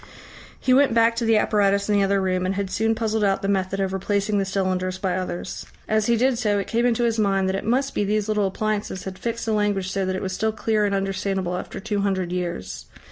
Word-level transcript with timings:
He 0.59 0.73
went 0.73 0.95
back 0.95 1.15
to 1.17 1.25
the 1.25 1.37
apparatus 1.37 1.87
in 1.87 1.93
the 1.95 2.01
other 2.03 2.19
room, 2.19 2.43
and 2.43 2.55
had 2.55 2.71
soon 2.71 2.95
puzzled 2.95 3.23
out 3.23 3.43
the 3.43 3.47
method 3.47 3.79
of 3.79 3.93
replacing 3.93 4.39
the 4.39 4.45
cylinders 4.45 4.97
by 4.97 5.15
others. 5.15 5.67
As 5.87 6.07
he 6.07 6.17
did 6.17 6.39
so, 6.39 6.57
it 6.57 6.65
came 6.65 6.87
into 6.87 7.03
his 7.03 7.19
mind 7.19 7.47
that 7.49 7.55
it 7.55 7.63
must 7.65 7.93
be 7.93 8.03
these 8.03 8.27
little 8.27 8.47
appliances 8.47 9.03
had 9.03 9.19
fixed 9.19 9.45
the 9.45 9.53
language 9.53 9.91
so 9.91 10.03
that 10.07 10.15
it 10.15 10.21
was 10.23 10.33
still 10.33 10.51
clear 10.53 10.85
and 10.85 10.95
understandable 10.95 11.55
after 11.55 11.79
two 11.79 11.99
hundred 12.01 12.31
years. 12.31 12.87